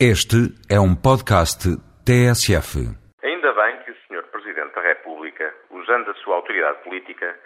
Este 0.00 0.50
é 0.68 0.74
um 0.74 0.90
podcast 0.90 1.70
TSF. 2.02 2.82
Ainda 3.22 3.52
bem 3.52 3.78
que 3.84 3.92
o 3.92 3.94
Sr. 3.94 4.26
Presidente 4.26 4.74
da 4.74 4.82
República, 4.82 5.54
usando 5.70 6.10
a 6.10 6.14
sua 6.14 6.34
autoridade 6.34 6.82
política, 6.82 7.38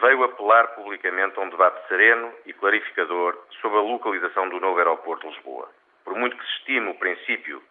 veio 0.00 0.24
apelar 0.24 0.68
publicamente 0.68 1.38
a 1.38 1.42
um 1.42 1.50
debate 1.50 1.86
sereno 1.88 2.32
e 2.46 2.54
clarificador 2.54 3.36
sobre 3.60 3.80
a 3.80 3.82
localização 3.82 4.48
do 4.48 4.58
novo 4.58 4.78
aeroporto 4.78 5.28
de 5.28 5.34
Lisboa. 5.34 5.68
Por 6.02 6.14
muito 6.14 6.38
que 6.38 6.42
se 6.42 6.52
estime 6.60 6.88
o 6.88 6.94
princípio 6.94 7.62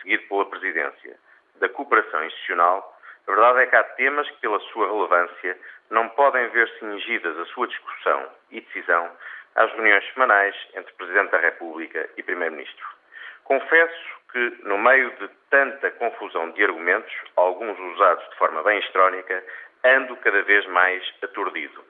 seguido 0.00 0.28
pela 0.28 0.46
Presidência 0.46 1.18
da 1.58 1.68
cooperação 1.68 2.24
institucional, 2.24 2.96
a 3.26 3.32
verdade 3.32 3.62
é 3.62 3.66
que 3.66 3.74
há 3.74 3.82
temas 3.82 4.30
que, 4.30 4.40
pela 4.42 4.60
sua 4.60 4.86
relevância, 4.86 5.58
não 5.90 6.08
podem 6.10 6.48
ver 6.50 6.68
cingidas 6.78 7.36
a 7.36 7.46
sua 7.46 7.66
discussão 7.66 8.28
e 8.52 8.60
decisão 8.60 9.10
às 9.56 9.72
reuniões 9.72 10.04
semanais 10.12 10.54
entre 10.76 10.92
Presidente 10.92 11.32
da 11.32 11.38
República 11.38 12.08
e 12.16 12.22
Primeiro-Ministro. 12.22 13.01
Confesso 13.44 14.22
que, 14.32 14.58
no 14.64 14.78
meio 14.78 15.10
de 15.18 15.28
tanta 15.50 15.90
confusão 15.92 16.50
de 16.52 16.64
argumentos, 16.64 17.12
alguns 17.36 17.78
usados 17.78 18.28
de 18.30 18.36
forma 18.36 18.62
bem 18.62 18.78
estrónica, 18.78 19.44
ando 19.84 20.16
cada 20.16 20.42
vez 20.42 20.66
mais 20.66 21.02
aturdido. 21.22 21.84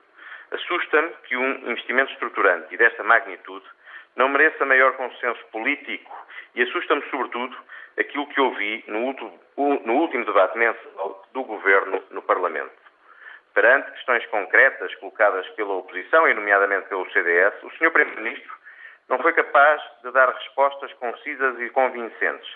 Assusta-me 0.50 1.10
que 1.24 1.36
um 1.36 1.70
investimento 1.70 2.12
estruturante 2.12 2.74
e 2.74 2.77
desta 2.77 3.02
magnitude 3.02 3.64
não 4.16 4.28
mereça 4.28 4.64
maior 4.66 4.92
consenso 4.94 5.42
político 5.46 6.27
e 6.54 6.62
assusta-me, 6.62 7.02
sobretudo, 7.10 7.56
aquilo 7.98 8.27
que 8.28 8.41
ouvi 8.41 8.84
no 8.86 8.98
último, 9.06 9.41
no 9.56 9.94
último 9.94 10.24
debate 10.24 10.58
mensal 10.58 11.24
do 11.32 11.44
Governo 11.44 12.02
no 12.10 12.22
Parlamento. 12.22 12.82
Perante 13.55 13.91
questões 13.92 14.24
concretas 14.27 14.94
colocadas 14.96 15.46
pela 15.50 15.74
oposição, 15.74 16.27
e 16.28 16.34
nomeadamente 16.34 16.88
pelo 16.88 17.10
CDS, 17.12 17.62
o 17.62 17.70
Sr. 17.70 17.91
Primeiro-Ministro 17.91 18.61
não 19.09 19.19
foi 19.19 19.33
capaz 19.33 19.83
de 20.02 20.11
dar 20.12 20.29
respostas 20.29 20.92
concisas 20.95 21.61
e 21.61 21.70
convincentes, 21.70 22.51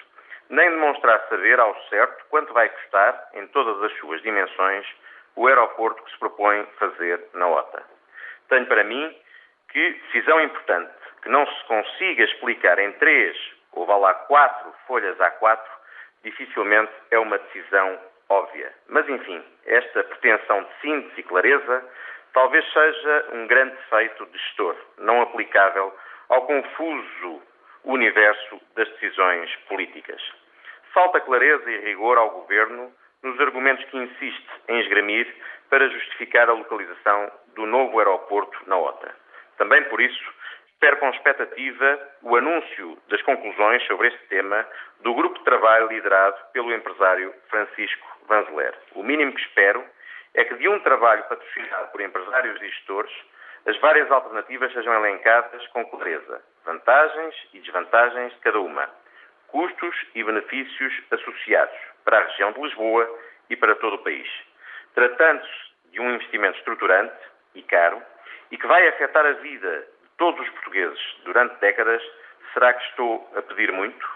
nem 0.48 0.70
demonstrar 0.70 1.20
saber 1.28 1.58
ao 1.58 1.74
certo 1.88 2.24
quanto 2.30 2.52
vai 2.52 2.68
custar, 2.68 3.30
em 3.34 3.46
todas 3.48 3.82
as 3.82 3.98
suas 3.98 4.22
dimensões, 4.22 4.86
o 5.34 5.46
aeroporto 5.46 6.02
que 6.02 6.10
se 6.10 6.18
propõe 6.18 6.66
fazer 6.78 7.20
na 7.34 7.48
OTA. 7.48 7.82
Tenho 8.48 8.66
para 8.66 8.84
mim 8.84 9.16
que 9.70 9.90
decisão 9.90 10.40
importante 10.40 10.92
que 11.22 11.28
não 11.28 11.46
se 11.46 11.64
consiga 11.64 12.24
explicar 12.24 12.78
em 12.78 12.92
três 12.92 13.36
ou 13.72 13.84
vá 13.84 13.96
lá 13.96 14.14
quatro 14.14 14.72
folhas 14.86 15.18
A4, 15.18 15.60
dificilmente 16.22 16.92
é 17.10 17.18
uma 17.18 17.38
decisão 17.38 17.98
óbvia. 18.28 18.72
Mas, 18.88 19.08
enfim, 19.08 19.44
esta 19.66 20.02
pretensão 20.04 20.62
de 20.62 20.80
síntese 20.80 21.20
e 21.20 21.22
clareza 21.22 21.84
talvez 22.32 22.64
seja 22.72 23.26
um 23.32 23.46
grande 23.46 23.76
defeito 23.76 24.26
de 24.26 24.38
gestor, 24.38 24.76
não 24.98 25.22
aplicável 25.22 25.94
ao 26.28 26.42
confuso 26.46 27.42
universo 27.84 28.60
das 28.74 28.88
decisões 28.90 29.54
políticas. 29.68 30.20
Falta 30.92 31.20
clareza 31.20 31.70
e 31.70 31.84
rigor 31.84 32.18
ao 32.18 32.30
Governo 32.30 32.92
nos 33.22 33.40
argumentos 33.40 33.84
que 33.86 33.96
insiste 33.96 34.50
em 34.68 34.80
esgramir 34.80 35.26
para 35.68 35.88
justificar 35.88 36.48
a 36.48 36.52
localização 36.52 37.30
do 37.54 37.66
novo 37.66 37.98
aeroporto 37.98 38.58
na 38.66 38.76
OTA. 38.76 39.14
Também 39.56 39.82
por 39.84 40.00
isso, 40.00 40.32
espero 40.72 40.96
com 40.98 41.10
expectativa 41.10 42.00
o 42.22 42.36
anúncio 42.36 42.98
das 43.08 43.22
conclusões 43.22 43.82
sobre 43.86 44.08
este 44.08 44.26
tema 44.28 44.66
do 45.00 45.14
grupo 45.14 45.38
de 45.38 45.44
trabalho 45.44 45.88
liderado 45.88 46.36
pelo 46.52 46.72
empresário 46.72 47.34
Francisco 47.48 48.06
Vanzeler. 48.28 48.74
O 48.94 49.02
mínimo 49.02 49.32
que 49.32 49.40
espero 49.40 49.84
é 50.34 50.44
que 50.44 50.54
de 50.56 50.68
um 50.68 50.78
trabalho 50.80 51.24
patrocinado 51.24 51.90
por 51.92 52.00
empresários 52.00 52.60
e 52.60 52.68
gestores 52.68 53.12
as 53.66 53.76
várias 53.78 54.10
alternativas 54.10 54.72
sejam 54.72 54.94
elencadas 54.94 55.66
com 55.68 55.84
clareza, 55.86 56.40
vantagens 56.64 57.34
e 57.52 57.60
desvantagens 57.60 58.32
de 58.32 58.38
cada 58.38 58.60
uma, 58.60 58.88
custos 59.48 60.06
e 60.14 60.22
benefícios 60.22 60.92
associados 61.10 61.76
para 62.04 62.18
a 62.18 62.22
região 62.26 62.52
de 62.52 62.60
Lisboa 62.60 63.08
e 63.50 63.56
para 63.56 63.74
todo 63.74 63.96
o 63.96 64.04
país. 64.04 64.28
Tratando-se 64.94 65.90
de 65.90 66.00
um 66.00 66.14
investimento 66.14 66.56
estruturante 66.58 67.16
e 67.56 67.62
caro 67.62 68.00
e 68.52 68.56
que 68.56 68.66
vai 68.66 68.86
afetar 68.86 69.26
a 69.26 69.32
vida 69.32 69.80
de 69.80 70.10
todos 70.16 70.40
os 70.40 70.48
portugueses 70.50 71.16
durante 71.24 71.56
décadas, 71.56 72.02
será 72.52 72.72
que 72.72 72.84
estou 72.90 73.28
a 73.34 73.42
pedir 73.42 73.72
muito? 73.72 74.06